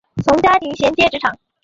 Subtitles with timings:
[0.23, 1.37] 从家庭衔接职场